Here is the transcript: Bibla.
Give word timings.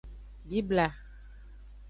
Bibla. 0.49 0.87